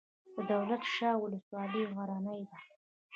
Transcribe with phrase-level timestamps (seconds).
[0.35, 2.59] د دولت شاه ولسوالۍ غرنۍ ده